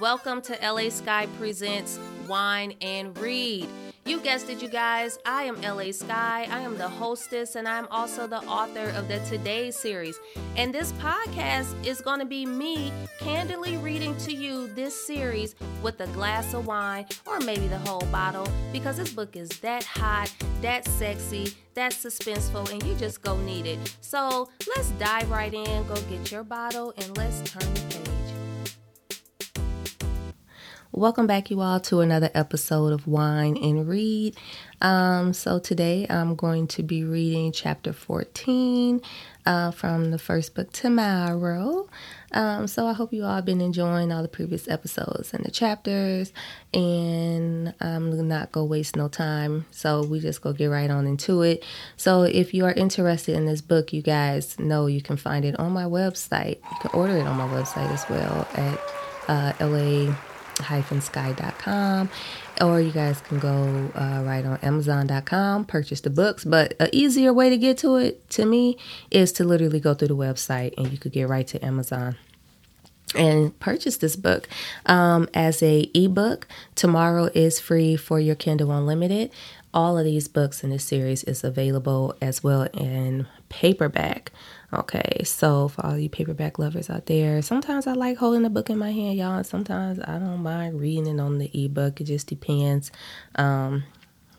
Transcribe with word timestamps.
Welcome 0.00 0.40
to 0.42 0.58
LA 0.60 0.88
Sky 0.88 1.28
Presents 1.38 2.00
Wine 2.26 2.74
and 2.80 3.16
Read. 3.18 3.68
You 4.04 4.18
guessed 4.20 4.50
it, 4.50 4.60
you 4.60 4.68
guys. 4.68 5.18
I 5.24 5.44
am 5.44 5.60
LA 5.60 5.92
Sky. 5.92 6.48
I 6.50 6.60
am 6.60 6.76
the 6.76 6.88
hostess 6.88 7.54
and 7.54 7.68
I'm 7.68 7.86
also 7.90 8.26
the 8.26 8.38
author 8.38 8.88
of 8.96 9.08
the 9.08 9.18
Today 9.20 9.70
series. 9.70 10.18
And 10.56 10.74
this 10.74 10.92
podcast 10.92 11.74
is 11.86 12.00
going 12.00 12.18
to 12.18 12.24
be 12.24 12.44
me 12.44 12.92
candidly 13.20 13.76
reading 13.76 14.16
to 14.18 14.32
you 14.34 14.66
this 14.74 15.06
series 15.06 15.54
with 15.82 16.00
a 16.00 16.06
glass 16.08 16.54
of 16.54 16.66
wine 16.66 17.06
or 17.24 17.38
maybe 17.40 17.68
the 17.68 17.78
whole 17.78 18.06
bottle 18.10 18.48
because 18.72 18.96
this 18.96 19.12
book 19.12 19.36
is 19.36 19.48
that 19.60 19.84
hot, 19.84 20.34
that 20.60 20.88
sexy, 20.88 21.54
that 21.74 21.92
suspenseful, 21.92 22.70
and 22.72 22.82
you 22.82 22.94
just 22.96 23.22
go 23.22 23.36
need 23.42 23.66
it. 23.66 23.96
So 24.00 24.48
let's 24.74 24.90
dive 24.92 25.30
right 25.30 25.54
in, 25.54 25.86
go 25.86 25.94
get 26.10 26.32
your 26.32 26.42
bottle, 26.42 26.92
and 26.96 27.16
let's 27.16 27.42
turn 27.50 27.72
the 27.74 27.80
page. 27.80 28.13
Welcome 30.96 31.26
back, 31.26 31.50
you 31.50 31.60
all, 31.60 31.80
to 31.80 32.02
another 32.02 32.30
episode 32.34 32.92
of 32.92 33.08
Wine 33.08 33.56
and 33.56 33.88
Read. 33.88 34.36
Um, 34.80 35.32
so, 35.32 35.58
today 35.58 36.06
I'm 36.08 36.36
going 36.36 36.68
to 36.68 36.84
be 36.84 37.02
reading 37.02 37.50
chapter 37.50 37.92
14 37.92 39.00
uh, 39.44 39.72
from 39.72 40.12
the 40.12 40.20
first 40.20 40.54
book, 40.54 40.70
Tomorrow. 40.70 41.88
Um, 42.30 42.68
so, 42.68 42.86
I 42.86 42.92
hope 42.92 43.12
you 43.12 43.24
all 43.24 43.34
have 43.34 43.44
been 43.44 43.60
enjoying 43.60 44.12
all 44.12 44.22
the 44.22 44.28
previous 44.28 44.68
episodes 44.68 45.34
and 45.34 45.44
the 45.44 45.50
chapters, 45.50 46.32
and 46.72 47.74
I'm 47.80 48.28
not 48.28 48.52
going 48.52 48.68
to 48.68 48.70
waste 48.70 48.94
no 48.94 49.08
time. 49.08 49.66
So, 49.72 50.06
we 50.06 50.20
just 50.20 50.42
go 50.42 50.52
get 50.52 50.66
right 50.66 50.90
on 50.90 51.08
into 51.08 51.42
it. 51.42 51.64
So, 51.96 52.22
if 52.22 52.54
you 52.54 52.66
are 52.66 52.72
interested 52.72 53.34
in 53.34 53.46
this 53.46 53.62
book, 53.62 53.92
you 53.92 54.00
guys 54.00 54.56
know 54.60 54.86
you 54.86 55.02
can 55.02 55.16
find 55.16 55.44
it 55.44 55.58
on 55.58 55.72
my 55.72 55.86
website. 55.86 56.58
You 56.70 56.78
can 56.82 56.92
order 56.94 57.16
it 57.16 57.26
on 57.26 57.36
my 57.36 57.48
website 57.48 57.90
as 57.90 58.08
well 58.08 58.46
at 58.54 58.80
uh, 59.26 59.52
LA 59.60 60.14
sky.com 60.56 62.08
or 62.60 62.80
you 62.80 62.92
guys 62.92 63.20
can 63.22 63.38
go 63.38 63.90
uh, 63.94 64.22
right 64.24 64.44
on 64.44 64.58
amazon.com 64.62 65.64
purchase 65.64 66.00
the 66.00 66.10
books. 66.10 66.44
But 66.44 66.74
an 66.80 66.88
easier 66.92 67.32
way 67.32 67.50
to 67.50 67.56
get 67.56 67.78
to 67.78 67.96
it 67.96 68.28
to 68.30 68.44
me 68.44 68.76
is 69.10 69.32
to 69.32 69.44
literally 69.44 69.80
go 69.80 69.94
through 69.94 70.08
the 70.08 70.16
website 70.16 70.74
and 70.78 70.90
you 70.90 70.98
could 70.98 71.12
get 71.12 71.28
right 71.28 71.46
to 71.48 71.64
amazon 71.64 72.16
and 73.14 73.58
purchase 73.60 73.96
this 73.96 74.16
book 74.16 74.48
um, 74.86 75.28
as 75.34 75.62
a 75.62 75.90
ebook. 75.94 76.46
Tomorrow 76.74 77.30
is 77.34 77.60
free 77.60 77.96
for 77.96 78.18
your 78.20 78.34
kindle 78.34 78.72
unlimited. 78.72 79.30
All 79.72 79.98
of 79.98 80.04
these 80.04 80.28
books 80.28 80.62
in 80.62 80.70
this 80.70 80.84
series 80.84 81.24
is 81.24 81.42
available 81.42 82.16
as 82.20 82.42
well 82.42 82.62
in 82.72 83.26
paperback 83.48 84.30
Okay, 84.74 85.22
so 85.24 85.68
for 85.68 85.86
all 85.86 85.96
you 85.96 86.08
paperback 86.08 86.58
lovers 86.58 86.90
out 86.90 87.06
there, 87.06 87.42
sometimes 87.42 87.86
I 87.86 87.92
like 87.92 88.16
holding 88.16 88.44
a 88.44 88.50
book 88.50 88.70
in 88.70 88.78
my 88.78 88.90
hand, 88.90 89.16
y'all. 89.16 89.36
And 89.36 89.46
sometimes 89.46 90.00
I 90.00 90.18
don't 90.18 90.42
mind 90.42 90.80
reading 90.80 91.06
it 91.06 91.20
on 91.20 91.38
the 91.38 91.50
ebook. 91.64 92.00
It 92.00 92.04
just 92.04 92.26
depends 92.26 92.90
um, 93.36 93.84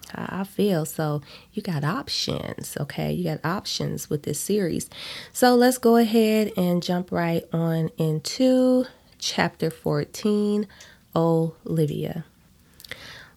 how 0.10 0.40
I 0.42 0.44
feel. 0.44 0.84
So 0.86 1.22
you 1.54 1.62
got 1.62 1.86
options, 1.86 2.76
okay? 2.82 3.14
You 3.14 3.24
got 3.24 3.46
options 3.46 4.10
with 4.10 4.24
this 4.24 4.40
series. 4.40 4.90
So 5.32 5.56
let's 5.56 5.78
go 5.78 5.96
ahead 5.96 6.52
and 6.58 6.84
jump 6.84 7.14
right 7.14 7.46
on 7.54 7.90
into 7.98 8.86
chapter 9.18 9.70
14 9.70 10.68
Olivia. 11.16 12.26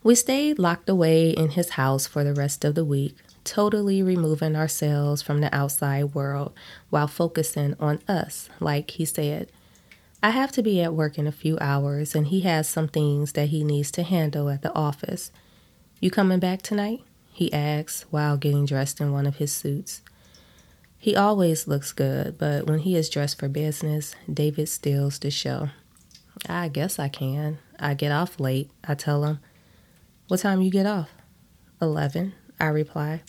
We 0.03 0.17
stayed 0.17 0.59
locked 0.59 0.89
away 0.89 1.31
in 1.31 1.51
his 1.51 1.71
house 1.71 2.09
for 2.09 2.25
the 2.25 2.35
rest 2.35 2.65
of 2.65 2.75
the 2.75 2.85
week 2.85 3.15
totally 3.49 4.03
removing 4.03 4.55
ourselves 4.55 5.23
from 5.23 5.41
the 5.41 5.55
outside 5.55 6.15
world 6.15 6.53
while 6.91 7.09
focusing 7.09 7.75
on 7.81 7.99
us, 8.07 8.51
like 8.61 8.91
he 8.93 9.07
said. 9.07 9.51
I 10.23 10.31
have 10.31 10.53
to 10.53 10.63
be 10.63 10.83
at 10.83 10.93
work 10.93 11.17
in 11.17 11.27
a 11.27 11.33
few 11.33 11.57
hours, 11.61 12.15
and 12.15 12.27
he 12.27 12.41
has 12.41 12.69
some 12.69 12.89
things 12.89 13.33
that 13.33 13.49
he 13.49 13.65
needs 13.65 13.91
to 13.93 14.03
handle 14.03 14.51
at 14.51 14.63
the 14.63 14.75
office. 14.75 15.33
You 15.99 16.11
coming 16.11 16.41
back 16.41 16.61
tonight? 16.61 17.01
He 17.33 17.53
asks 17.53 18.05
while 18.11 18.37
getting 18.37 18.67
dressed 18.67 19.01
in 19.01 19.13
one 19.13 19.27
of 19.27 19.37
his 19.37 19.53
suits. 19.53 20.03
He 20.99 21.17
always 21.17 21.67
looks 21.67 21.93
good, 21.93 22.37
but 22.37 22.67
when 22.67 22.81
he 22.81 22.97
is 22.97 23.09
dressed 23.09 23.39
for 23.39 23.49
business, 23.49 24.15
David 24.33 24.69
steals 24.69 25.19
the 25.19 25.31
show. 25.31 25.71
I 26.49 26.69
guess 26.69 26.99
I 26.99 27.09
can. 27.09 27.59
I 27.79 27.95
get 27.95 28.13
off 28.13 28.39
late, 28.39 28.71
I 28.85 28.95
tell 28.95 29.25
him. 29.25 29.39
What 30.27 30.41
time 30.41 30.61
you 30.61 30.71
get 30.71 30.87
off? 30.87 31.11
Eleven, 31.81 32.35
I 32.61 32.67
reply. 32.67 33.23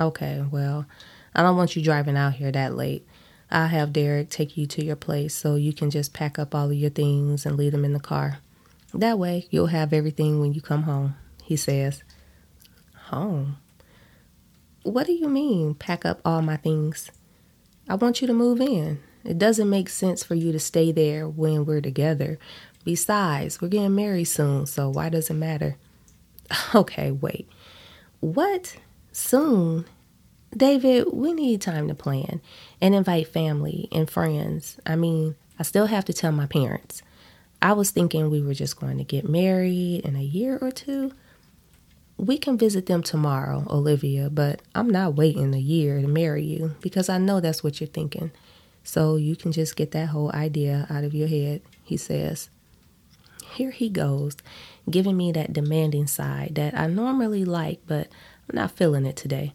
Okay, 0.00 0.44
well, 0.50 0.86
I 1.34 1.42
don't 1.42 1.56
want 1.56 1.76
you 1.76 1.82
driving 1.82 2.16
out 2.16 2.34
here 2.34 2.52
that 2.52 2.76
late. 2.76 3.06
I'll 3.50 3.68
have 3.68 3.92
Derek 3.92 4.28
take 4.28 4.56
you 4.56 4.66
to 4.66 4.84
your 4.84 4.96
place 4.96 5.34
so 5.34 5.54
you 5.54 5.72
can 5.72 5.90
just 5.90 6.12
pack 6.12 6.38
up 6.38 6.54
all 6.54 6.66
of 6.70 6.76
your 6.76 6.90
things 6.90 7.46
and 7.46 7.56
leave 7.56 7.72
them 7.72 7.84
in 7.84 7.94
the 7.94 8.00
car. 8.00 8.38
That 8.92 9.18
way, 9.18 9.46
you'll 9.50 9.66
have 9.66 9.92
everything 9.92 10.40
when 10.40 10.52
you 10.52 10.60
come 10.60 10.82
home, 10.82 11.16
he 11.42 11.56
says. 11.56 12.02
Home? 13.06 13.56
What 14.82 15.06
do 15.06 15.12
you 15.12 15.28
mean, 15.28 15.74
pack 15.74 16.04
up 16.04 16.20
all 16.24 16.42
my 16.42 16.56
things? 16.56 17.10
I 17.88 17.94
want 17.94 18.20
you 18.20 18.26
to 18.26 18.34
move 18.34 18.60
in. 18.60 19.00
It 19.24 19.38
doesn't 19.38 19.68
make 19.68 19.88
sense 19.88 20.22
for 20.22 20.34
you 20.34 20.52
to 20.52 20.58
stay 20.58 20.92
there 20.92 21.28
when 21.28 21.64
we're 21.64 21.80
together. 21.80 22.38
Besides, 22.84 23.60
we're 23.60 23.68
getting 23.68 23.94
married 23.94 24.24
soon, 24.24 24.66
so 24.66 24.88
why 24.88 25.08
does 25.08 25.30
it 25.30 25.34
matter? 25.34 25.76
Okay, 26.74 27.10
wait. 27.10 27.46
What? 28.20 28.76
Soon, 29.18 29.84
David, 30.56 31.08
we 31.12 31.32
need 31.32 31.60
time 31.60 31.88
to 31.88 31.94
plan 31.94 32.40
and 32.80 32.94
invite 32.94 33.28
family 33.28 33.88
and 33.92 34.08
friends. 34.08 34.78
I 34.86 34.96
mean, 34.96 35.34
I 35.58 35.62
still 35.64 35.86
have 35.86 36.04
to 36.06 36.12
tell 36.12 36.32
my 36.32 36.46
parents. 36.46 37.02
I 37.60 37.72
was 37.72 37.90
thinking 37.90 38.30
we 38.30 38.40
were 38.40 38.54
just 38.54 38.78
going 38.78 38.98
to 38.98 39.04
get 39.04 39.28
married 39.28 40.04
in 40.04 40.14
a 40.14 40.22
year 40.22 40.58
or 40.60 40.70
two. 40.70 41.12
We 42.16 42.38
can 42.38 42.56
visit 42.56 42.86
them 42.86 43.02
tomorrow, 43.02 43.66
Olivia, 43.68 44.30
but 44.30 44.62
I'm 44.74 44.88
not 44.88 45.14
waiting 45.14 45.54
a 45.54 45.58
year 45.58 46.00
to 46.00 46.08
marry 46.08 46.44
you 46.44 46.76
because 46.80 47.08
I 47.08 47.18
know 47.18 47.40
that's 47.40 47.62
what 47.62 47.80
you're 47.80 47.88
thinking. 47.88 48.30
So 48.84 49.16
you 49.16 49.36
can 49.36 49.52
just 49.52 49.76
get 49.76 49.90
that 49.92 50.08
whole 50.08 50.32
idea 50.32 50.86
out 50.88 51.04
of 51.04 51.12
your 51.14 51.28
head, 51.28 51.62
he 51.82 51.96
says. 51.96 52.48
Here 53.54 53.70
he 53.70 53.88
goes, 53.88 54.36
giving 54.88 55.16
me 55.16 55.32
that 55.32 55.52
demanding 55.52 56.06
side 56.06 56.54
that 56.54 56.78
I 56.78 56.86
normally 56.86 57.44
like, 57.44 57.80
but 57.86 58.08
I'm 58.48 58.56
not 58.56 58.70
feeling 58.70 59.04
it 59.04 59.16
today. 59.16 59.52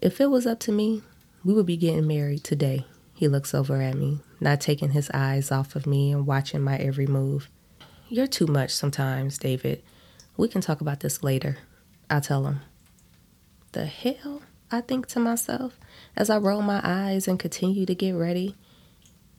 If 0.00 0.20
it 0.20 0.30
was 0.30 0.46
up 0.46 0.60
to 0.60 0.72
me, 0.72 1.02
we 1.44 1.52
would 1.52 1.66
be 1.66 1.76
getting 1.76 2.06
married 2.06 2.42
today. 2.42 2.86
He 3.14 3.28
looks 3.28 3.54
over 3.54 3.82
at 3.82 3.94
me, 3.94 4.20
not 4.40 4.60
taking 4.60 4.90
his 4.90 5.10
eyes 5.12 5.52
off 5.52 5.76
of 5.76 5.86
me 5.86 6.10
and 6.10 6.26
watching 6.26 6.62
my 6.62 6.76
every 6.76 7.06
move. 7.06 7.48
You're 8.08 8.26
too 8.26 8.46
much 8.46 8.70
sometimes, 8.70 9.38
David. 9.38 9.82
We 10.36 10.48
can 10.48 10.60
talk 10.60 10.80
about 10.80 11.00
this 11.00 11.22
later. 11.22 11.58
I 12.08 12.20
tell 12.20 12.46
him. 12.46 12.60
The 13.72 13.86
hell? 13.86 14.42
I 14.70 14.80
think 14.80 15.06
to 15.08 15.20
myself 15.20 15.78
as 16.16 16.30
I 16.30 16.38
roll 16.38 16.62
my 16.62 16.80
eyes 16.82 17.28
and 17.28 17.38
continue 17.38 17.84
to 17.84 17.94
get 17.94 18.12
ready. 18.12 18.56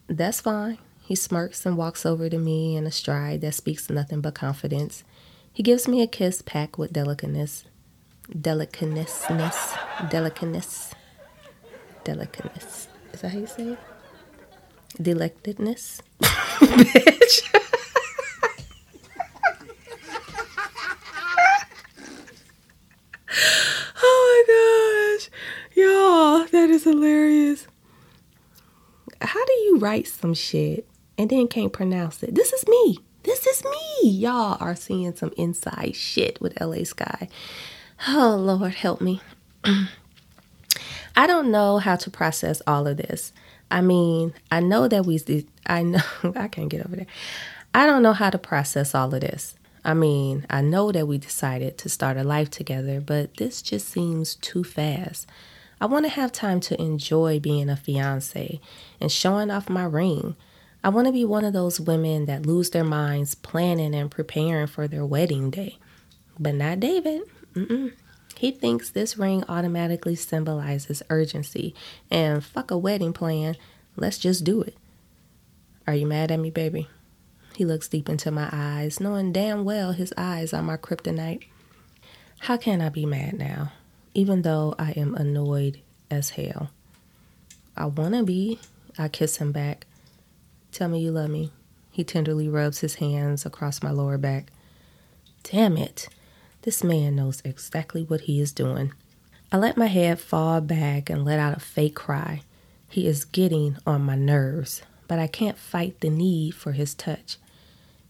That's 0.06 0.40
fine. 0.40 0.78
He 1.02 1.16
smirks 1.16 1.66
and 1.66 1.76
walks 1.76 2.06
over 2.06 2.28
to 2.28 2.38
me 2.38 2.76
in 2.76 2.86
a 2.86 2.92
stride 2.92 3.40
that 3.40 3.54
speaks 3.54 3.90
nothing 3.90 4.20
but 4.20 4.34
confidence. 4.34 5.02
He 5.52 5.64
gives 5.64 5.88
me 5.88 6.02
a 6.02 6.06
kiss 6.06 6.40
packed 6.40 6.78
with 6.78 6.92
delicateness 6.92 7.64
delicateness, 8.30 9.26
delicateness, 10.10 10.92
delicateness. 12.04 12.88
Is 13.12 13.20
that 13.20 13.32
how 13.32 13.38
you 13.38 13.46
say 13.46 13.68
it? 13.68 13.78
Delectedness. 15.00 16.00
Bitch. 16.20 17.42
oh 24.02 24.44
my 24.46 25.18
gosh. 25.18 25.30
Y'all, 25.76 26.46
that 26.46 26.70
is 26.70 26.84
hilarious. 26.84 27.66
How 29.20 29.44
do 29.44 29.52
you 29.52 29.78
write 29.78 30.06
some 30.06 30.34
shit 30.34 30.86
and 31.18 31.30
then 31.30 31.48
can't 31.48 31.72
pronounce 31.72 32.22
it? 32.22 32.34
This 32.34 32.52
is 32.52 32.66
me. 32.68 32.98
This 33.24 33.46
is 33.46 33.64
me. 33.64 34.10
Y'all 34.10 34.56
are 34.60 34.76
seeing 34.76 35.14
some 35.16 35.32
inside 35.36 35.96
shit 35.96 36.40
with 36.40 36.60
LA 36.60 36.84
Sky. 36.84 37.28
Oh, 38.06 38.36
Lord, 38.38 38.74
help 38.74 39.00
me. 39.00 39.22
I 41.16 41.26
don't 41.26 41.50
know 41.50 41.78
how 41.78 41.96
to 41.96 42.10
process 42.10 42.60
all 42.66 42.86
of 42.86 42.98
this. 42.98 43.32
I 43.70 43.80
mean, 43.80 44.34
I 44.50 44.60
know 44.60 44.88
that 44.88 45.06
we, 45.06 45.46
I 45.66 45.82
know, 45.82 46.02
I 46.36 46.48
can't 46.48 46.68
get 46.68 46.84
over 46.84 46.96
there. 46.96 47.06
I 47.72 47.86
don't 47.86 48.02
know 48.02 48.12
how 48.12 48.28
to 48.28 48.38
process 48.38 48.94
all 48.94 49.14
of 49.14 49.22
this. 49.22 49.54
I 49.86 49.94
mean, 49.94 50.46
I 50.50 50.60
know 50.60 50.92
that 50.92 51.08
we 51.08 51.16
decided 51.16 51.78
to 51.78 51.88
start 51.88 52.16
a 52.18 52.24
life 52.24 52.50
together, 52.50 53.00
but 53.00 53.36
this 53.38 53.62
just 53.62 53.88
seems 53.88 54.34
too 54.34 54.64
fast. 54.64 55.26
I 55.80 55.86
want 55.86 56.04
to 56.04 56.10
have 56.10 56.30
time 56.30 56.60
to 56.60 56.80
enjoy 56.80 57.40
being 57.40 57.70
a 57.70 57.76
fiance 57.76 58.60
and 59.00 59.10
showing 59.10 59.50
off 59.50 59.68
my 59.70 59.84
ring. 59.84 60.36
I 60.82 60.90
want 60.90 61.06
to 61.06 61.12
be 61.12 61.24
one 61.24 61.44
of 61.44 61.54
those 61.54 61.80
women 61.80 62.26
that 62.26 62.46
lose 62.46 62.70
their 62.70 62.84
minds 62.84 63.34
planning 63.34 63.94
and 63.94 64.10
preparing 64.10 64.66
for 64.66 64.86
their 64.86 65.06
wedding 65.06 65.50
day. 65.50 65.78
But 66.38 66.54
not 66.54 66.80
David. 66.80 67.22
Mm-mm. 67.54 67.92
He 68.36 68.50
thinks 68.50 68.90
this 68.90 69.16
ring 69.16 69.44
automatically 69.48 70.16
symbolizes 70.16 71.02
urgency 71.08 71.74
and 72.10 72.44
fuck 72.44 72.70
a 72.70 72.78
wedding 72.78 73.12
plan. 73.12 73.56
Let's 73.96 74.18
just 74.18 74.44
do 74.44 74.60
it. 74.62 74.76
Are 75.86 75.94
you 75.94 76.06
mad 76.06 76.32
at 76.32 76.40
me, 76.40 76.50
baby? 76.50 76.88
He 77.54 77.64
looks 77.64 77.88
deep 77.88 78.08
into 78.08 78.30
my 78.32 78.48
eyes, 78.50 78.98
knowing 78.98 79.32
damn 79.32 79.64
well 79.64 79.92
his 79.92 80.12
eyes 80.16 80.52
are 80.52 80.62
my 80.62 80.76
kryptonite. 80.76 81.44
How 82.40 82.56
can 82.56 82.80
I 82.80 82.88
be 82.88 83.06
mad 83.06 83.38
now, 83.38 83.72
even 84.12 84.42
though 84.42 84.74
I 84.78 84.90
am 84.92 85.14
annoyed 85.14 85.80
as 86.10 86.30
hell? 86.30 86.70
I 87.76 87.86
want 87.86 88.14
to 88.14 88.24
be. 88.24 88.58
I 88.98 89.08
kiss 89.08 89.36
him 89.36 89.52
back. 89.52 89.86
Tell 90.72 90.88
me 90.88 91.00
you 91.00 91.12
love 91.12 91.30
me. 91.30 91.52
He 91.90 92.02
tenderly 92.02 92.48
rubs 92.48 92.80
his 92.80 92.96
hands 92.96 93.46
across 93.46 93.82
my 93.82 93.90
lower 93.92 94.18
back. 94.18 94.50
Damn 95.44 95.76
it. 95.76 96.08
This 96.64 96.82
man 96.82 97.16
knows 97.16 97.42
exactly 97.44 98.04
what 98.04 98.22
he 98.22 98.40
is 98.40 98.50
doing. 98.50 98.94
I 99.52 99.58
let 99.58 99.76
my 99.76 99.84
head 99.84 100.18
fall 100.18 100.62
back 100.62 101.10
and 101.10 101.22
let 101.22 101.38
out 101.38 101.54
a 101.54 101.60
fake 101.60 101.94
cry. 101.94 102.40
He 102.88 103.06
is 103.06 103.26
getting 103.26 103.76
on 103.86 104.00
my 104.00 104.14
nerves, 104.14 104.80
but 105.06 105.18
I 105.18 105.26
can't 105.26 105.58
fight 105.58 106.00
the 106.00 106.08
need 106.08 106.54
for 106.54 106.72
his 106.72 106.94
touch. 106.94 107.36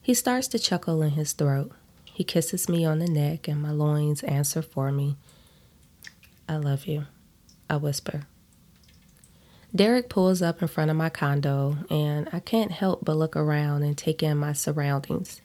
He 0.00 0.14
starts 0.14 0.46
to 0.48 0.60
chuckle 0.60 1.02
in 1.02 1.10
his 1.10 1.32
throat. 1.32 1.72
He 2.04 2.22
kisses 2.22 2.68
me 2.68 2.84
on 2.84 3.00
the 3.00 3.08
neck, 3.08 3.48
and 3.48 3.60
my 3.60 3.72
loins 3.72 4.22
answer 4.22 4.62
for 4.62 4.92
me. 4.92 5.16
I 6.48 6.54
love 6.54 6.86
you, 6.86 7.06
I 7.68 7.74
whisper. 7.78 8.28
Derek 9.74 10.08
pulls 10.08 10.42
up 10.42 10.62
in 10.62 10.68
front 10.68 10.92
of 10.92 10.96
my 10.96 11.08
condo, 11.08 11.78
and 11.90 12.28
I 12.32 12.38
can't 12.38 12.70
help 12.70 13.04
but 13.04 13.16
look 13.16 13.34
around 13.34 13.82
and 13.82 13.98
take 13.98 14.22
in 14.22 14.38
my 14.38 14.52
surroundings. 14.52 15.40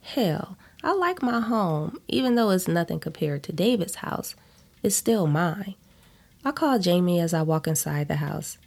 Hell, 0.00 0.56
I 0.84 0.92
like 0.92 1.22
my 1.22 1.40
home, 1.40 1.98
even 2.08 2.34
though 2.34 2.50
it's 2.50 2.68
nothing 2.68 3.00
compared 3.00 3.42
to 3.44 3.52
David's 3.52 3.96
house. 3.96 4.34
It's 4.82 4.94
still 4.94 5.26
mine. 5.26 5.76
I 6.44 6.52
call 6.52 6.78
Jamie 6.78 7.20
as 7.20 7.32
I 7.32 7.40
walk 7.40 7.66
inside 7.66 8.06
the 8.06 8.16
house. 8.16 8.58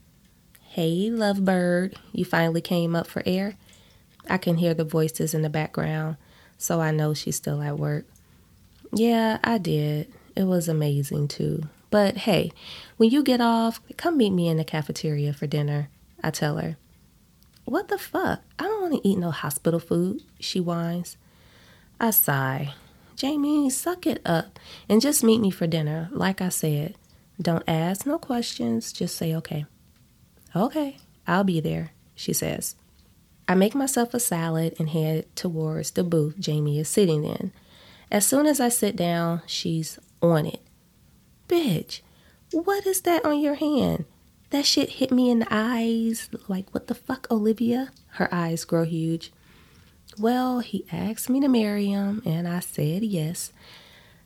Hey, 0.62 1.12
lovebird, 1.12 1.94
you 2.12 2.26
finally 2.26 2.60
came 2.60 2.96
up 2.96 3.06
for 3.06 3.22
air? 3.28 3.54
I 4.28 4.40
can 4.40 4.58
hear 4.58 4.74
the 4.74 4.84
voices 4.84 5.36
in 5.36 5.44
the 5.44 5.50
background, 5.50 6.18
so 6.58 6.82
I 6.82 6.90
know 6.90 7.14
she's 7.14 7.36
still 7.36 7.62
at 7.62 7.78
work. 7.78 8.08
Yeah, 8.92 9.38
I 9.44 9.60
did. 9.60 10.12
It 10.36 10.46
was 10.46 10.68
amazing 10.68 11.28
too. 11.28 11.70
But 11.92 12.18
hey, 12.18 12.52
when 12.98 13.12
you 13.12 13.22
get 13.22 13.42
off, 13.42 13.80
come 13.96 14.18
meet 14.18 14.32
me 14.32 14.48
in 14.48 14.58
the 14.58 14.64
cafeteria 14.64 15.34
for 15.34 15.46
dinner, 15.46 15.90
I 16.24 16.32
tell 16.32 16.58
her. 16.58 16.78
What 17.66 17.90
the 17.90 18.00
fuck? 18.00 18.42
I 18.58 18.64
don't 18.64 18.82
want 18.82 19.04
to 19.04 19.08
eat 19.08 19.20
no 19.20 19.30
hospital 19.30 19.80
food, 19.80 20.24
she 20.40 20.60
whines. 20.60 21.16
I 22.00 22.12
sigh. 22.12 22.74
Jamie, 23.16 23.70
suck 23.72 24.06
it 24.06 24.22
up 24.26 24.60
and 24.88 25.02
just 25.02 25.24
meet 25.24 25.42
me 25.42 25.50
for 25.50 25.66
dinner, 25.66 26.10
like 26.12 26.42
I 26.42 26.50
said. 26.50 26.96
Don't 27.42 27.64
ask 27.68 28.06
no 28.06 28.20
questions, 28.20 28.94
just 28.94 29.16
say 29.16 29.36
okay. 29.36 29.66
Okay, 30.56 30.98
I'll 31.26 31.44
be 31.44 31.60
there, 31.60 31.92
she 32.14 32.34
says. 32.34 32.76
I 33.48 33.56
make 33.56 33.74
myself 33.74 34.14
a 34.14 34.20
salad 34.20 34.76
and 34.78 34.90
head 34.90 35.26
towards 35.36 35.92
the 35.92 36.04
booth 36.04 36.40
Jamie 36.40 36.80
is 36.80 36.90
sitting 36.90 37.24
in. 37.24 37.52
As 38.12 38.26
soon 38.26 38.46
as 38.46 38.60
I 38.60 38.70
sit 38.70 38.96
down, 38.96 39.42
she's 39.46 39.98
on 40.22 40.46
it. 40.46 40.62
Bitch, 41.48 42.02
what 42.52 42.86
is 42.86 43.02
that 43.02 43.26
on 43.26 43.40
your 43.40 43.56
hand? 43.56 44.06
That 44.52 44.66
shit 44.66 44.92
hit 44.92 45.12
me 45.12 45.30
in 45.30 45.40
the 45.40 45.48
eyes. 45.50 46.30
Like, 46.48 46.74
what 46.74 46.88
the 46.88 46.96
fuck, 46.96 47.28
Olivia? 47.32 47.92
Her 48.12 48.34
eyes 48.34 48.64
grow 48.64 48.84
huge. 48.86 49.32
Well, 50.20 50.60
he 50.60 50.86
asked 50.92 51.30
me 51.30 51.40
to 51.42 51.48
marry 51.48 51.88
him, 51.88 52.24
and 52.26 52.48
I 52.48 52.60
said 52.60 53.04
yes. 53.04 53.52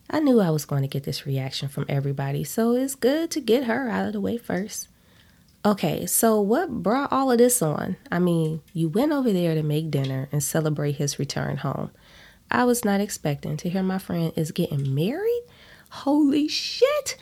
I 0.10 0.20
knew 0.20 0.40
I 0.40 0.50
was 0.50 0.66
going 0.66 0.84
to 0.84 0.88
get 0.88 1.04
this 1.04 1.26
reaction 1.26 1.68
from 1.68 1.86
everybody, 1.90 2.46
so 2.46 2.76
it's 2.76 2.96
good 2.96 3.30
to 3.32 3.42
get 3.42 3.66
her 3.66 3.90
out 3.90 4.08
of 4.08 4.14
the 4.14 4.22
way 4.22 4.38
first. 4.38 4.88
Okay, 5.66 6.06
so 6.06 6.40
what 6.40 6.82
brought 6.82 7.12
all 7.12 7.30
of 7.30 7.38
this 7.38 7.62
on? 7.62 7.98
I 8.12 8.20
mean, 8.20 8.62
you 8.74 8.90
went 8.90 9.12
over 9.12 9.34
there 9.34 9.54
to 9.54 9.64
make 9.64 9.92
dinner 9.92 10.30
and 10.32 10.42
celebrate 10.42 10.94
his 10.94 11.20
return 11.20 11.58
home. 11.58 11.92
I 12.50 12.64
was 12.64 12.84
not 12.86 13.02
expecting 13.02 13.58
to 13.58 13.70
hear 13.70 13.84
my 13.84 13.98
friend 13.98 14.32
is 14.36 14.52
getting 14.52 14.96
married. 14.96 15.44
Holy 15.90 16.48
shit! 16.48 17.18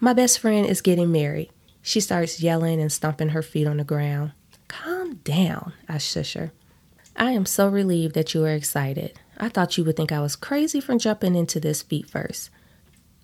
My 0.00 0.12
best 0.12 0.38
friend 0.38 0.66
is 0.66 0.80
getting 0.80 1.12
married. 1.12 1.50
She 1.82 2.00
starts 2.00 2.40
yelling 2.40 2.80
and 2.80 2.90
stomping 2.90 3.30
her 3.30 3.42
feet 3.42 3.66
on 3.66 3.76
the 3.78 3.84
ground. 3.84 4.32
Calm 4.68 5.16
down, 5.16 5.72
I 5.88 5.98
shush 5.98 6.34
her. 6.34 6.52
I 7.16 7.32
am 7.32 7.46
so 7.46 7.68
relieved 7.68 8.14
that 8.14 8.34
you 8.34 8.44
are 8.44 8.52
excited. 8.52 9.18
I 9.38 9.48
thought 9.48 9.76
you 9.76 9.84
would 9.84 9.96
think 9.96 10.12
I 10.12 10.20
was 10.20 10.36
crazy 10.36 10.80
for 10.80 10.96
jumping 10.96 11.34
into 11.34 11.60
this 11.60 11.82
feet 11.82 12.08
first. 12.08 12.50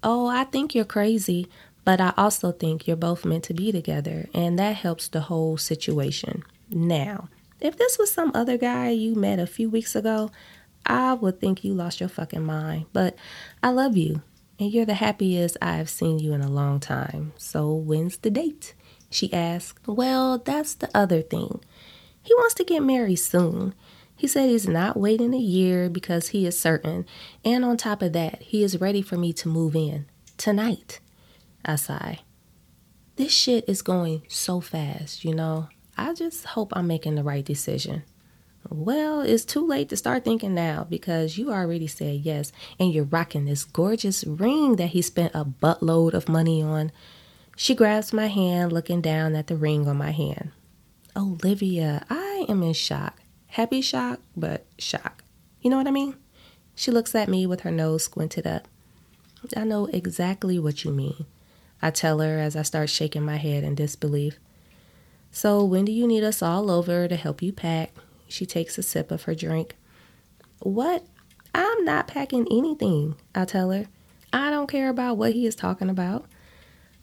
Oh, 0.02 0.26
I 0.26 0.44
think 0.44 0.74
you're 0.74 0.84
crazy, 0.84 1.48
but 1.84 2.00
I 2.00 2.12
also 2.16 2.52
think 2.52 2.86
you're 2.86 2.96
both 2.96 3.24
meant 3.24 3.44
to 3.44 3.54
be 3.54 3.72
together, 3.72 4.28
and 4.34 4.58
that 4.58 4.76
helps 4.76 5.08
the 5.08 5.22
whole 5.22 5.56
situation. 5.56 6.42
Now, 6.70 7.28
if 7.60 7.76
this 7.76 7.98
was 7.98 8.12
some 8.12 8.30
other 8.34 8.56
guy 8.58 8.90
you 8.90 9.14
met 9.14 9.38
a 9.38 9.46
few 9.46 9.70
weeks 9.70 9.96
ago, 9.96 10.30
I 10.86 11.14
would 11.14 11.40
think 11.40 11.64
you 11.64 11.74
lost 11.74 12.00
your 12.00 12.08
fucking 12.08 12.44
mind. 12.44 12.86
But 12.92 13.16
I 13.62 13.70
love 13.70 13.96
you, 13.96 14.22
and 14.60 14.72
you're 14.72 14.86
the 14.86 14.94
happiest 14.94 15.56
I've 15.60 15.90
seen 15.90 16.18
you 16.18 16.32
in 16.32 16.40
a 16.40 16.50
long 16.50 16.78
time. 16.78 17.32
So 17.36 17.72
when's 17.72 18.18
the 18.18 18.30
date? 18.30 18.74
She 19.10 19.32
asked. 19.32 19.86
Well, 19.88 20.38
that's 20.38 20.74
the 20.74 20.90
other 20.94 21.22
thing. 21.22 21.60
He 22.28 22.34
wants 22.34 22.52
to 22.56 22.64
get 22.64 22.82
married 22.82 23.16
soon. 23.16 23.72
He 24.14 24.26
said 24.26 24.50
he's 24.50 24.68
not 24.68 24.98
waiting 24.98 25.32
a 25.32 25.38
year 25.38 25.88
because 25.88 26.28
he 26.28 26.44
is 26.44 26.60
certain. 26.60 27.06
And 27.42 27.64
on 27.64 27.78
top 27.78 28.02
of 28.02 28.12
that, 28.12 28.42
he 28.42 28.62
is 28.62 28.82
ready 28.82 29.00
for 29.00 29.16
me 29.16 29.32
to 29.32 29.48
move 29.48 29.74
in 29.74 30.04
tonight. 30.36 31.00
I 31.64 31.76
sigh. 31.76 32.18
This 33.16 33.32
shit 33.32 33.64
is 33.66 33.80
going 33.80 34.24
so 34.28 34.60
fast, 34.60 35.24
you 35.24 35.34
know. 35.34 35.68
I 35.96 36.12
just 36.12 36.44
hope 36.44 36.74
I'm 36.76 36.86
making 36.86 37.14
the 37.14 37.22
right 37.22 37.42
decision. 37.42 38.02
Well, 38.68 39.22
it's 39.22 39.46
too 39.46 39.66
late 39.66 39.88
to 39.88 39.96
start 39.96 40.22
thinking 40.22 40.54
now 40.54 40.86
because 40.86 41.38
you 41.38 41.50
already 41.50 41.86
said 41.86 42.16
yes 42.16 42.52
and 42.78 42.92
you're 42.92 43.04
rocking 43.04 43.46
this 43.46 43.64
gorgeous 43.64 44.22
ring 44.24 44.76
that 44.76 44.88
he 44.88 45.00
spent 45.00 45.34
a 45.34 45.46
buttload 45.46 46.12
of 46.12 46.28
money 46.28 46.62
on. 46.62 46.92
She 47.56 47.74
grabs 47.74 48.12
my 48.12 48.26
hand, 48.26 48.70
looking 48.70 49.00
down 49.00 49.34
at 49.34 49.46
the 49.46 49.56
ring 49.56 49.88
on 49.88 49.96
my 49.96 50.10
hand. 50.10 50.52
Olivia, 51.18 52.06
I 52.08 52.46
am 52.48 52.62
in 52.62 52.74
shock. 52.74 53.18
Happy 53.48 53.80
shock, 53.80 54.20
but 54.36 54.64
shock. 54.78 55.24
You 55.60 55.68
know 55.68 55.76
what 55.76 55.88
I 55.88 55.90
mean? 55.90 56.14
She 56.76 56.92
looks 56.92 57.12
at 57.12 57.28
me 57.28 57.44
with 57.44 57.62
her 57.62 57.72
nose 57.72 58.04
squinted 58.04 58.46
up. 58.46 58.68
I 59.56 59.64
know 59.64 59.86
exactly 59.86 60.60
what 60.60 60.84
you 60.84 60.92
mean. 60.92 61.26
I 61.82 61.90
tell 61.90 62.20
her 62.20 62.38
as 62.38 62.54
I 62.54 62.62
start 62.62 62.88
shaking 62.88 63.24
my 63.24 63.34
head 63.34 63.64
in 63.64 63.74
disbelief. 63.74 64.38
So, 65.32 65.64
when 65.64 65.84
do 65.84 65.90
you 65.90 66.06
need 66.06 66.22
us 66.22 66.40
all 66.40 66.70
over 66.70 67.08
to 67.08 67.16
help 67.16 67.42
you 67.42 67.52
pack? 67.52 67.90
She 68.28 68.46
takes 68.46 68.78
a 68.78 68.82
sip 68.84 69.10
of 69.10 69.24
her 69.24 69.34
drink. 69.34 69.74
What? 70.60 71.04
I'm 71.52 71.84
not 71.84 72.06
packing 72.06 72.46
anything, 72.48 73.16
I 73.34 73.44
tell 73.44 73.72
her. 73.72 73.86
I 74.32 74.50
don't 74.50 74.70
care 74.70 74.88
about 74.88 75.16
what 75.16 75.32
he 75.32 75.46
is 75.46 75.56
talking 75.56 75.90
about. 75.90 76.26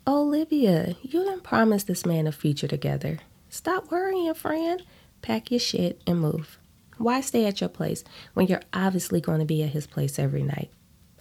Olivia, 0.07 0.95
you 1.01 1.25
didn't 1.25 1.43
promise 1.43 1.83
this 1.83 2.05
man 2.05 2.27
a 2.27 2.31
future 2.31 2.67
together. 2.67 3.19
Stop 3.55 3.89
worrying, 3.89 4.33
friend. 4.33 4.83
Pack 5.21 5.49
your 5.49 5.61
shit 5.61 6.01
and 6.05 6.19
move. 6.19 6.59
Why 6.97 7.21
stay 7.21 7.45
at 7.45 7.61
your 7.61 7.69
place 7.69 8.03
when 8.33 8.47
you're 8.47 8.59
obviously 8.73 9.21
going 9.21 9.39
to 9.39 9.45
be 9.45 9.63
at 9.63 9.69
his 9.69 9.87
place 9.87 10.19
every 10.19 10.43
night? 10.43 10.69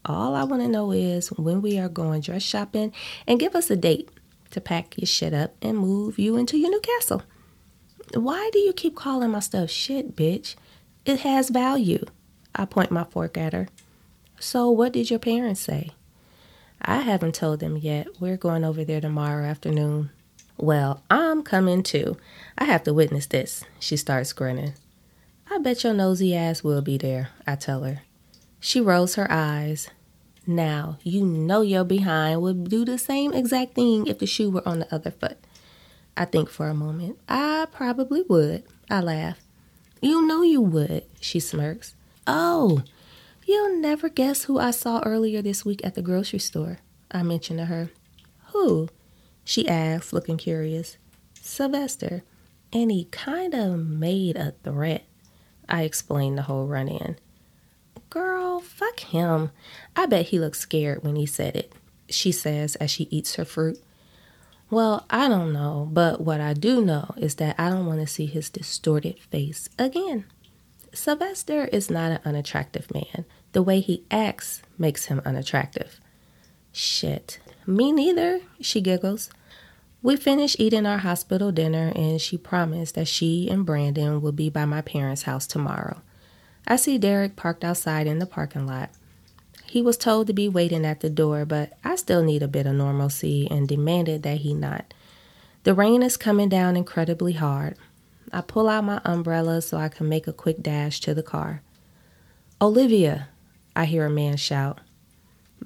All 0.05 0.35
I 0.35 0.43
want 0.43 0.61
to 0.61 0.67
know 0.69 0.91
is 0.91 1.29
when 1.29 1.63
we 1.63 1.79
are 1.79 1.89
going 1.89 2.23
dress 2.23 2.43
shopping 2.43 2.93
and 3.29 3.39
give 3.39 3.55
us 3.55 3.71
a 3.71 3.77
date 3.77 4.11
to 4.51 4.61
pack 4.61 4.99
your 4.99 5.07
shit 5.07 5.33
up 5.33 5.55
and 5.63 5.79
move 5.79 6.19
you 6.19 6.37
into 6.37 6.59
your 6.59 6.71
new 6.71 6.81
castle. 6.81 7.23
Why 8.15 8.51
do 8.53 8.59
you 8.59 8.73
keep 8.73 8.97
calling 8.97 9.31
my 9.31 9.39
stuff 9.39 9.71
shit, 9.71 10.17
bitch? 10.17 10.57
It 11.05 11.21
has 11.21 11.51
value. 11.51 12.05
I 12.53 12.65
point 12.65 12.91
my 12.91 13.05
fork 13.05 13.39
at 13.39 13.53
her. 13.53 13.69
So, 14.41 14.73
what 14.73 14.93
did 14.93 15.09
your 15.09 15.21
parents 15.21 15.61
say? 15.61 15.93
I 16.83 17.03
haven't 17.03 17.37
told 17.37 17.61
them 17.61 17.77
yet. 17.77 18.09
We're 18.19 18.37
going 18.37 18.65
over 18.65 18.85
there 18.85 19.01
tomorrow 19.01 19.45
afternoon. 19.45 20.11
Well, 20.57 21.03
I'm 21.11 21.43
coming 21.43 21.83
too. 21.83 22.17
I 22.57 22.65
have 22.65 22.85
to 22.85 22.95
witness 22.95 23.27
this. 23.27 23.65
She 23.79 23.97
starts 23.97 24.33
grinning. 24.33 24.75
I 25.51 25.59
bet 25.59 25.85
your 25.85 25.95
nosy 25.95 26.35
ass 26.35 26.63
will 26.63 26.81
be 26.81 26.97
there, 26.97 27.31
I 27.47 27.57
tell 27.57 27.83
her. 27.83 28.03
She 28.61 28.81
rolls 28.81 29.17
her 29.17 29.27
eyes. 29.31 29.89
Now, 30.47 30.99
you 31.03 31.25
know 31.25 31.63
your 31.63 31.85
behind 31.85 32.43
would 32.43 32.69
do 32.69 32.85
the 32.85 32.99
same 32.99 33.33
exact 33.33 33.75
thing 33.75 34.07
if 34.07 34.19
the 34.19 34.27
shoe 34.27 34.51
were 34.51 34.67
on 34.67 34.79
the 34.81 34.95
other 34.95 35.11
foot. 35.11 35.39
I 36.17 36.25
think 36.25 36.49
for 36.49 36.69
a 36.69 36.75
moment. 36.75 37.19
I 37.29 37.67
probably 37.73 38.23
would. 38.23 38.63
I 38.91 39.01
laugh. 39.01 39.39
You 40.01 40.27
know 40.27 40.43
you 40.43 40.61
would, 40.61 41.05
she 41.21 41.41
smirks. 41.41 41.95
Oh, 42.27 42.83
you'll 43.47 43.79
never 43.79 44.09
guess 44.09 44.45
who 44.45 44.59
I 44.59 44.71
saw 44.71 45.01
earlier 45.01 45.43
this 45.43 45.65
week 45.65 45.81
at 45.85 45.95
the 45.95 46.03
grocery 46.03 46.39
store, 46.39 46.79
I 47.11 47.23
mention 47.23 47.57
to 47.57 47.67
her. 47.67 47.91
Who? 48.53 48.89
She 49.45 49.69
asks, 49.69 50.13
looking 50.13 50.37
curious. 50.39 50.97
Sylvester. 51.41 52.23
And 52.73 52.91
he 52.91 53.05
kind 53.07 53.55
of 53.55 53.79
made 53.79 54.37
a 54.37 54.55
threat. 54.65 55.05
I 55.69 55.83
explained 55.83 56.39
the 56.39 56.43
whole 56.43 56.67
run 56.67 56.89
in. 56.89 57.17
Girl, 58.11 58.61
fuck 58.61 59.01
him. 59.01 59.51
I 59.95 60.07
bet 60.07 60.27
he 60.27 60.39
looked 60.39 60.57
scared 60.57 61.05
when 61.05 61.17
he 61.17 61.27
said 61.27 61.57
it, 61.57 61.73
she 62.09 62.33
says 62.33 62.77
as 62.77 62.91
she 62.91 63.09
eats 63.11 63.35
her 63.37 63.45
fruit. 63.45 63.79
Well, 64.71 65.07
I 65.11 65.29
don't 65.29 65.53
know, 65.53 65.89
but 65.93 66.21
what 66.21 66.41
I 66.41 66.55
do 66.55 66.85
know 66.85 67.15
is 67.17 67.37
that 67.37 67.55
I 67.59 67.71
don't 67.71 67.87
want 67.87 68.01
to 68.01 68.07
see 68.07 68.27
his 68.27 68.51
distorted 68.51 69.21
face 69.21 69.69
again. 69.79 70.25
Sylvester 70.93 71.67
is 71.67 71.91
not 71.91 72.13
an 72.13 72.21
unattractive 72.25 72.93
man. 72.95 73.25
The 73.53 73.63
way 73.63 73.81
he 73.81 74.05
acts 74.11 74.63
makes 74.79 75.07
him 75.07 75.21
unattractive. 75.25 76.01
Shit. 76.73 77.39
Me 77.67 77.93
neither, 77.93 78.41
she 78.61 78.81
giggles. 78.81 79.31
We 80.03 80.17
finished 80.17 80.57
eating 80.59 80.85
our 80.85 80.99
hospital 80.99 81.51
dinner, 81.51 81.93
and 81.97 82.21
she 82.21 82.37
promised 82.37 82.95
that 82.95 83.09
she 83.09 83.49
and 83.49 83.65
Brandon 83.65 84.21
will 84.21 84.33
be 84.33 84.51
by 84.51 84.67
my 84.67 84.83
parents' 84.83 85.23
house 85.23 85.47
tomorrow. 85.47 86.03
I 86.67 86.77
see 86.77 86.99
Derek 86.99 87.37
parked 87.37 87.65
outside 87.65 88.07
in 88.07 88.19
the 88.19 88.27
parking 88.27 88.67
lot. 88.67 88.91
He 89.65 89.81
was 89.81 89.97
told 89.97 90.27
to 90.27 90.33
be 90.33 90.49
waiting 90.49 90.85
at 90.85 91.01
the 91.01 91.11
door, 91.11 91.45
but 91.45 91.73
I 91.83 91.97
still 91.97 92.23
need 92.23 92.43
a 92.43 92.49
bit 92.49 92.67
of 92.67 92.75
normalcy 92.75 93.49
and 93.51 93.67
demanded 93.67 94.23
that 94.23 94.39
he 94.39 94.53
not. 94.53 94.93
The 95.63 95.75
rain 95.75 96.03
is 96.03 96.19
coming 96.19 96.51
down 96.51 96.77
incredibly 96.77 97.33
hard. 97.33 97.77
I 98.31 98.43
pull 98.43 98.69
out 98.69 98.85
my 98.85 99.01
umbrella 99.05 99.63
so 99.63 99.79
I 99.79 99.89
can 99.89 100.09
make 100.09 100.27
a 100.27 100.33
quick 100.33 100.63
dash 100.63 101.01
to 101.01 101.15
the 101.15 101.23
car. 101.23 101.63
Olivia, 102.61 103.29
I 103.75 103.87
hear 103.87 104.05
a 104.05 104.11
man 104.11 104.37
shout. 104.37 104.81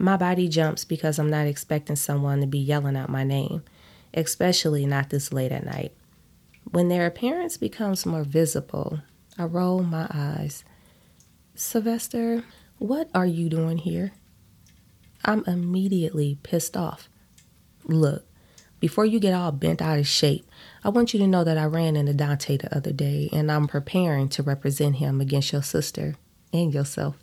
My 0.00 0.16
body 0.16 0.48
jumps 0.48 0.84
because 0.84 1.18
I'm 1.18 1.28
not 1.28 1.48
expecting 1.48 1.96
someone 1.96 2.40
to 2.40 2.46
be 2.46 2.58
yelling 2.58 2.96
out 2.96 3.10
my 3.10 3.24
name, 3.24 3.64
especially 4.14 4.86
not 4.86 5.10
this 5.10 5.32
late 5.32 5.50
at 5.50 5.66
night. 5.66 5.92
When 6.70 6.88
their 6.88 7.04
appearance 7.04 7.56
becomes 7.56 8.06
more 8.06 8.22
visible, 8.22 9.00
I 9.36 9.44
roll 9.44 9.82
my 9.82 10.06
eyes. 10.12 10.62
Sylvester, 11.56 12.44
what 12.78 13.10
are 13.12 13.26
you 13.26 13.48
doing 13.48 13.78
here? 13.78 14.12
I'm 15.24 15.42
immediately 15.46 16.38
pissed 16.44 16.76
off. 16.76 17.08
Look, 17.84 18.24
before 18.78 19.04
you 19.04 19.18
get 19.18 19.34
all 19.34 19.50
bent 19.50 19.82
out 19.82 19.98
of 19.98 20.06
shape, 20.06 20.48
I 20.84 20.90
want 20.90 21.12
you 21.12 21.18
to 21.18 21.26
know 21.26 21.42
that 21.42 21.58
I 21.58 21.64
ran 21.64 21.96
into 21.96 22.14
Dante 22.14 22.56
the 22.56 22.74
other 22.76 22.92
day 22.92 23.28
and 23.32 23.50
I'm 23.50 23.66
preparing 23.66 24.28
to 24.28 24.44
represent 24.44 24.96
him 24.96 25.20
against 25.20 25.52
your 25.52 25.62
sister 25.64 26.14
and 26.52 26.72
yourself. 26.72 27.16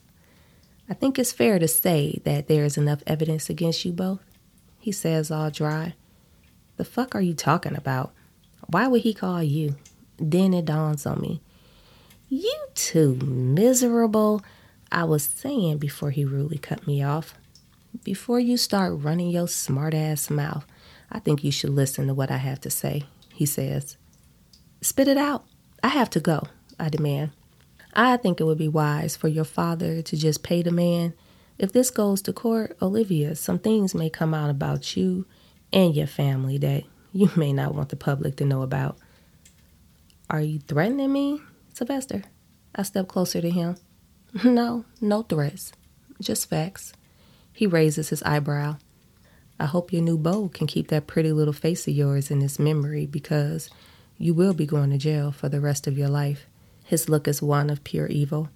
I 0.89 0.93
think 0.93 1.17
it's 1.17 1.31
fair 1.31 1.57
to 1.59 1.67
say 1.67 2.21
that 2.25 2.47
there 2.47 2.63
is 2.63 2.77
enough 2.77 3.01
evidence 3.07 3.49
against 3.49 3.85
you 3.85 3.91
both, 3.91 4.19
he 4.79 4.91
says 4.91 5.31
all 5.31 5.49
dry. 5.49 5.95
The 6.77 6.85
fuck 6.85 7.15
are 7.15 7.21
you 7.21 7.33
talking 7.33 7.75
about? 7.75 8.13
Why 8.67 8.87
would 8.87 9.01
he 9.01 9.13
call 9.13 9.41
you? 9.41 9.75
Then 10.17 10.53
it 10.53 10.65
dawns 10.65 11.05
on 11.05 11.21
me. 11.21 11.41
You 12.29 12.55
too 12.75 13.15
miserable. 13.15 14.43
I 14.91 15.03
was 15.03 15.23
saying 15.23 15.77
before 15.79 16.11
he 16.11 16.25
rudely 16.25 16.57
cut 16.57 16.85
me 16.85 17.03
off. 17.03 17.35
Before 18.03 18.39
you 18.39 18.57
start 18.57 18.93
running 18.95 19.29
your 19.29 19.47
smart 19.47 19.93
ass 19.93 20.29
mouth, 20.29 20.65
I 21.11 21.19
think 21.19 21.43
you 21.43 21.51
should 21.51 21.69
listen 21.71 22.07
to 22.07 22.13
what 22.13 22.29
I 22.29 22.37
have 22.37 22.59
to 22.61 22.69
say, 22.69 23.03
he 23.33 23.45
says. 23.45 23.97
Spit 24.81 25.07
it 25.07 25.17
out. 25.17 25.45
I 25.81 25.87
have 25.89 26.09
to 26.11 26.19
go, 26.19 26.43
I 26.79 26.89
demand. 26.89 27.31
I 27.95 28.17
think 28.17 28.41
it 28.41 28.43
would 28.43 28.57
be 28.57 28.67
wise 28.67 29.15
for 29.15 29.27
your 29.27 29.45
father 29.45 30.01
to 30.01 30.17
just 30.17 30.43
pay 30.43 30.61
the 30.61 30.71
man. 30.71 31.13
If 31.57 31.71
this 31.71 31.89
goes 31.89 32.21
to 32.23 32.33
court, 32.33 32.75
Olivia, 32.81 33.35
some 33.35 33.59
things 33.59 33.95
may 33.95 34.09
come 34.09 34.33
out 34.33 34.49
about 34.49 34.97
you 34.97 35.25
and 35.71 35.95
your 35.95 36.07
family 36.07 36.57
that 36.57 36.83
you 37.13 37.31
may 37.37 37.53
not 37.53 37.73
want 37.73 37.89
the 37.89 37.95
public 37.95 38.35
to 38.37 38.45
know 38.45 38.61
about. 38.61 38.97
Are 40.29 40.41
you 40.41 40.59
threatening 40.59 41.13
me, 41.13 41.39
Sylvester? 41.73 42.23
I 42.75 42.83
step 42.83 43.07
closer 43.07 43.41
to 43.41 43.49
him. 43.49 43.77
No, 44.43 44.83
no 44.99 45.21
threats, 45.21 45.71
just 46.19 46.49
facts. 46.49 46.91
He 47.53 47.65
raises 47.65 48.09
his 48.09 48.21
eyebrow. 48.23 48.75
I 49.57 49.65
hope 49.65 49.93
your 49.93 50.01
new 50.01 50.17
beau 50.17 50.49
can 50.49 50.67
keep 50.67 50.89
that 50.89 51.07
pretty 51.07 51.31
little 51.31 51.53
face 51.53 51.87
of 51.87 51.93
yours 51.93 52.29
in 52.29 52.41
his 52.41 52.59
memory 52.59 53.05
because 53.05 53.69
you 54.17 54.33
will 54.33 54.53
be 54.53 54.65
going 54.65 54.89
to 54.89 54.97
jail 54.97 55.31
for 55.31 55.47
the 55.47 55.61
rest 55.61 55.87
of 55.87 55.97
your 55.97 56.09
life. 56.09 56.47
His 56.85 57.09
look 57.09 57.27
is 57.27 57.41
one 57.41 57.69
of 57.69 57.83
pure 57.83 58.07
evil. 58.07 58.49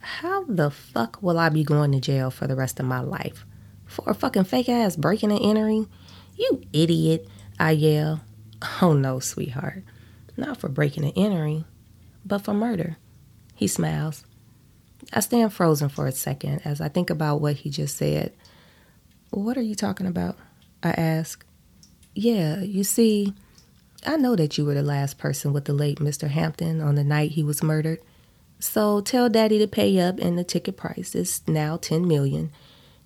How 0.00 0.44
the 0.44 0.70
fuck 0.70 1.22
will 1.22 1.38
I 1.38 1.48
be 1.48 1.64
going 1.64 1.92
to 1.92 2.00
jail 2.00 2.30
for 2.30 2.46
the 2.46 2.56
rest 2.56 2.78
of 2.78 2.86
my 2.86 3.00
life? 3.00 3.46
For 3.86 4.04
a 4.10 4.14
fucking 4.14 4.44
fake 4.44 4.68
ass 4.68 4.96
breaking 4.96 5.30
and 5.30 5.40
entering? 5.40 5.88
You 6.36 6.60
idiot, 6.72 7.28
I 7.58 7.70
yell. 7.70 8.20
Oh 8.82 8.92
no, 8.92 9.20
sweetheart. 9.20 9.84
Not 10.36 10.58
for 10.58 10.68
breaking 10.68 11.04
and 11.04 11.12
entering, 11.16 11.64
but 12.24 12.38
for 12.38 12.52
murder. 12.52 12.96
He 13.54 13.68
smiles. 13.68 14.24
I 15.12 15.20
stand 15.20 15.52
frozen 15.52 15.88
for 15.88 16.06
a 16.06 16.12
second 16.12 16.62
as 16.64 16.80
I 16.80 16.88
think 16.88 17.10
about 17.10 17.40
what 17.40 17.56
he 17.56 17.70
just 17.70 17.96
said. 17.96 18.32
What 19.30 19.56
are 19.56 19.62
you 19.62 19.76
talking 19.76 20.06
about? 20.06 20.36
I 20.82 20.90
ask. 20.90 21.44
Yeah, 22.14 22.60
you 22.60 22.84
see, 22.84 23.34
I 24.06 24.16
know 24.16 24.36
that 24.36 24.58
you 24.58 24.64
were 24.64 24.74
the 24.74 24.82
last 24.82 25.18
person 25.18 25.52
with 25.52 25.64
the 25.64 25.72
late 25.72 25.98
Mr. 25.98 26.28
Hampton 26.28 26.80
on 26.80 26.94
the 26.94 27.04
night 27.04 27.32
he 27.32 27.42
was 27.42 27.62
murdered. 27.62 28.00
So 28.58 29.00
tell 29.00 29.28
Daddy 29.28 29.58
to 29.58 29.66
pay 29.66 29.98
up 29.98 30.18
and 30.18 30.38
the 30.38 30.44
ticket 30.44 30.76
price 30.76 31.14
is 31.14 31.42
now 31.46 31.76
10 31.76 32.06
million. 32.06 32.50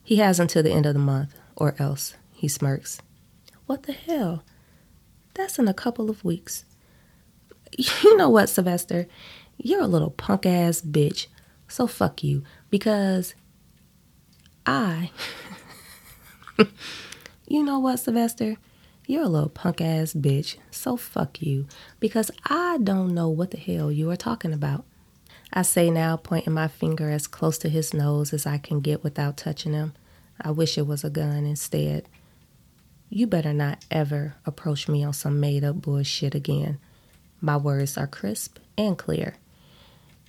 He 0.02 0.16
has 0.16 0.40
until 0.40 0.62
the 0.62 0.72
end 0.72 0.86
of 0.86 0.94
the 0.94 1.00
month 1.00 1.34
or 1.56 1.74
else, 1.78 2.14
he 2.32 2.48
smirks. 2.48 3.00
What 3.66 3.84
the 3.84 3.92
hell? 3.92 4.42
That's 5.34 5.58
in 5.58 5.68
a 5.68 5.74
couple 5.74 6.10
of 6.10 6.24
weeks. 6.24 6.64
You 8.02 8.16
know 8.16 8.30
what, 8.30 8.48
Sylvester? 8.48 9.06
You're 9.58 9.82
a 9.82 9.86
little 9.86 10.10
punk 10.10 10.46
ass 10.46 10.80
bitch. 10.80 11.26
So 11.68 11.86
fuck 11.86 12.24
you 12.24 12.42
because 12.70 13.34
I 14.64 15.10
you 17.46 17.62
know 17.62 17.78
what, 17.78 17.98
Sylvester? 17.98 18.56
You're 19.10 19.22
a 19.22 19.28
little 19.28 19.48
punk 19.48 19.80
ass 19.80 20.12
bitch, 20.12 20.56
so 20.70 20.98
fuck 20.98 21.40
you, 21.40 21.66
because 21.98 22.30
I 22.44 22.76
don't 22.76 23.14
know 23.14 23.30
what 23.30 23.52
the 23.52 23.56
hell 23.56 23.90
you 23.90 24.10
are 24.10 24.16
talking 24.16 24.52
about. 24.52 24.84
I 25.50 25.62
say 25.62 25.88
now, 25.88 26.18
pointing 26.18 26.52
my 26.52 26.68
finger 26.68 27.08
as 27.08 27.26
close 27.26 27.56
to 27.58 27.70
his 27.70 27.94
nose 27.94 28.34
as 28.34 28.44
I 28.44 28.58
can 28.58 28.80
get 28.80 29.02
without 29.02 29.38
touching 29.38 29.72
him. 29.72 29.94
I 30.38 30.50
wish 30.50 30.76
it 30.76 30.86
was 30.86 31.04
a 31.04 31.10
gun 31.10 31.46
instead. 31.46 32.06
You 33.08 33.26
better 33.26 33.54
not 33.54 33.82
ever 33.90 34.34
approach 34.44 34.88
me 34.88 35.02
on 35.02 35.14
some 35.14 35.40
made 35.40 35.64
up 35.64 35.76
bullshit 35.80 36.34
again. 36.34 36.78
My 37.40 37.56
words 37.56 37.96
are 37.96 38.06
crisp 38.06 38.58
and 38.76 38.98
clear. 38.98 39.36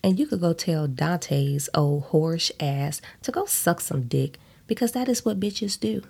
And 0.02 0.18
you 0.18 0.26
could 0.26 0.40
go 0.40 0.54
tell 0.54 0.88
Dante's 0.88 1.70
old 1.74 2.12
whorish 2.12 2.50
ass 2.62 3.02
to 3.24 3.32
go 3.34 3.46
suck 3.46 3.82
some 3.82 4.04
dick 4.04 4.38
because 4.68 4.94
that 4.94 5.10
is 5.10 5.26
what 5.26 5.38
bitches 5.38 5.78
do. 5.78 6.04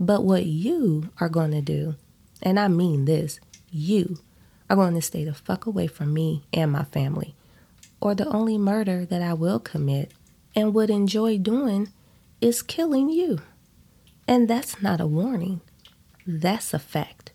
But 0.00 0.24
what 0.24 0.46
you 0.46 1.10
are 1.20 1.28
going 1.28 1.50
to 1.50 1.60
do, 1.60 1.94
and 2.42 2.58
I 2.58 2.68
mean 2.68 3.04
this, 3.04 3.38
you 3.70 4.18
are 4.70 4.76
going 4.76 4.94
to 4.94 5.02
stay 5.02 5.24
the 5.24 5.34
fuck 5.34 5.66
away 5.66 5.88
from 5.88 6.14
me 6.14 6.42
and 6.54 6.72
my 6.72 6.84
family. 6.84 7.34
Or 8.00 8.14
the 8.14 8.26
only 8.28 8.56
murder 8.56 9.04
that 9.04 9.20
I 9.20 9.34
will 9.34 9.60
commit 9.60 10.12
and 10.56 10.72
would 10.72 10.88
enjoy 10.88 11.36
doing 11.36 11.92
is 12.40 12.62
killing 12.62 13.10
you. 13.10 13.40
And 14.26 14.48
that's 14.48 14.80
not 14.80 15.02
a 15.02 15.06
warning, 15.06 15.60
that's 16.26 16.72
a 16.72 16.78
fact. 16.78 17.32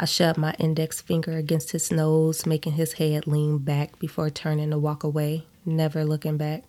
I 0.00 0.06
shove 0.06 0.38
my 0.38 0.54
index 0.58 1.02
finger 1.02 1.32
against 1.32 1.72
his 1.72 1.90
nose, 1.90 2.46
making 2.46 2.74
his 2.74 2.94
head 2.94 3.26
lean 3.26 3.58
back 3.58 3.98
before 3.98 4.30
turning 4.30 4.70
to 4.70 4.78
walk 4.78 5.04
away, 5.04 5.46
never 5.66 6.04
looking 6.04 6.38
back. 6.38 6.64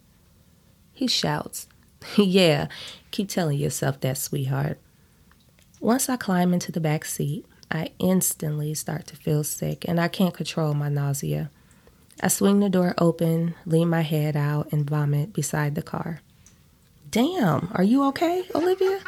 He 0.91 1.07
shouts, 1.07 1.67
Yeah, 2.17 2.67
keep 3.11 3.29
telling 3.29 3.57
yourself 3.57 4.01
that, 4.01 4.17
sweetheart. 4.17 4.79
Once 5.81 6.09
I 6.09 6.17
climb 6.17 6.53
into 6.53 6.73
the 6.73 6.81
back 6.81 7.05
seat, 7.05 7.45
I 7.71 7.91
instantly 7.99 8.73
start 8.73 9.07
to 9.07 9.15
feel 9.15 9.45
sick 9.45 9.85
and 9.87 9.99
I 9.99 10.09
can't 10.09 10.33
control 10.33 10.73
my 10.73 10.89
nausea. 10.89 11.51
I 12.21 12.27
swing 12.27 12.59
the 12.59 12.67
door 12.67 12.93
open, 12.97 13.55
lean 13.65 13.87
my 13.87 14.01
head 14.01 14.35
out, 14.35 14.73
and 14.73 14.89
vomit 14.89 15.31
beside 15.31 15.75
the 15.75 15.81
car. 15.81 16.19
Damn, 17.09 17.71
are 17.73 17.83
you 17.83 18.03
okay, 18.07 18.43
Olivia? 18.53 18.99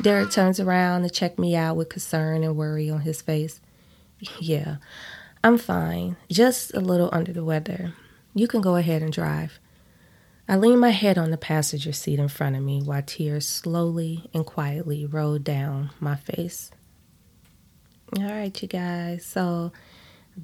Derek 0.00 0.30
turns 0.30 0.60
around 0.60 1.02
to 1.02 1.10
check 1.10 1.40
me 1.40 1.56
out 1.56 1.76
with 1.76 1.88
concern 1.88 2.44
and 2.44 2.56
worry 2.56 2.88
on 2.88 3.00
his 3.00 3.20
face. 3.20 3.60
Yeah, 4.38 4.76
I'm 5.42 5.58
fine, 5.58 6.16
just 6.30 6.72
a 6.72 6.80
little 6.80 7.10
under 7.12 7.32
the 7.32 7.44
weather. 7.44 7.94
You 8.32 8.46
can 8.46 8.60
go 8.60 8.76
ahead 8.76 9.02
and 9.02 9.12
drive. 9.12 9.58
I 10.48 10.56
leaned 10.56 10.80
my 10.80 10.90
head 10.90 11.18
on 11.18 11.30
the 11.30 11.36
passenger 11.36 11.92
seat 11.92 12.18
in 12.18 12.28
front 12.28 12.56
of 12.56 12.62
me 12.62 12.82
while 12.82 13.02
tears 13.02 13.48
slowly 13.48 14.28
and 14.34 14.44
quietly 14.44 15.06
rolled 15.06 15.44
down 15.44 15.90
my 16.00 16.16
face. 16.16 16.70
All 18.18 18.24
right, 18.24 18.60
you 18.60 18.68
guys. 18.68 19.24
So 19.24 19.72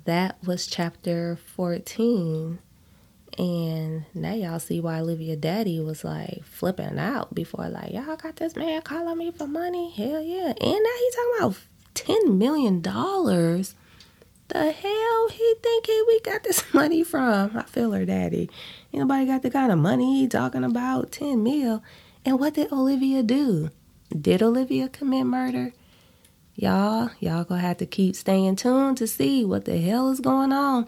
that 0.05 0.39
was 0.47 0.67
chapter 0.67 1.37
14. 1.55 2.59
And 3.37 4.05
now 4.15 4.35
y'all 4.35 4.59
see 4.59 4.81
why 4.81 5.01
Olivia 5.01 5.37
Daddy 5.37 5.81
was 5.81 6.05
like 6.05 6.45
flipping 6.45 6.99
out 6.99 7.35
before, 7.35 7.69
like, 7.69 7.93
y'all 7.93 8.17
got 8.17 8.37
this 8.37 8.57
man 8.57 8.83
calling 8.83 9.19
me 9.19 9.31
for 9.33 9.47
money. 9.47 9.91
Hell 9.91 10.23
yeah. 10.23 10.55
And 10.59 10.59
now 10.59 10.97
he's 10.99 11.15
talking 11.15 11.35
about 11.39 11.57
$10 11.95 12.39
million 12.39 12.83
the 14.49 14.73
hell 14.73 15.29
he 15.29 15.55
think 15.63 15.87
he 15.87 16.05
we 16.07 16.21
got 16.21 16.43
this 16.43 16.63
money 16.75 17.05
from? 17.05 17.57
I 17.57 17.63
feel 17.65 17.93
her 17.93 18.05
daddy. 18.05 18.51
Ain't 18.93 19.01
nobody 19.03 19.27
got 19.27 19.43
the 19.43 19.51
kind 19.51 19.71
of 19.71 19.79
money 19.79 20.27
talking 20.29 20.65
about, 20.65 21.13
10 21.13 21.43
mil. 21.43 21.83
And 22.25 22.39
what 22.41 22.55
did 22.55 22.73
Olivia 22.73 23.23
do? 23.23 23.71
Did 24.19 24.43
Olivia 24.43 24.89
commit 24.89 25.27
murder? 25.27 25.73
Y'all, 26.55 27.11
y'all 27.21 27.45
gonna 27.45 27.61
have 27.61 27.77
to 27.77 27.87
keep 27.87 28.17
staying 28.17 28.57
tuned 28.57 28.97
to 28.97 29.07
see 29.07 29.45
what 29.45 29.65
the 29.65 29.79
hell 29.79 30.11
is 30.11 30.21
going 30.21 30.53
on 30.53 30.87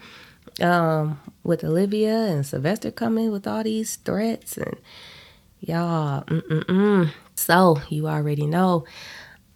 um, 0.61 1.21
with 1.45 1.62
Olivia 1.62 2.16
and 2.26 2.45
Sylvester 2.45 2.90
coming 2.90 3.30
with 3.30 3.47
all 3.47 3.62
these 3.62 3.97
threats 3.97 4.57
and 4.57 4.76
y'all. 5.61 6.25
Mm-mm-mm. 6.25 7.12
So 7.37 7.80
you 7.88 8.09
already 8.09 8.47
know. 8.47 8.85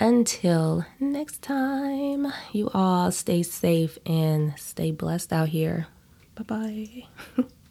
Until 0.00 0.84
next 0.98 1.40
time, 1.42 2.32
you 2.52 2.68
all 2.74 3.10
stay 3.12 3.42
safe 3.42 3.96
and 4.04 4.58
stay 4.58 4.90
blessed 4.90 5.32
out 5.32 5.48
here. 5.48 5.86
Bye 6.34 6.44
bye. 7.36 7.44